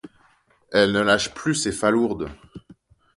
[0.71, 2.29] Elle ne lâche plus ses falourdes.